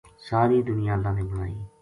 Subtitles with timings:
[0.27, 1.55] ساری دنیا اللہ نے بنائی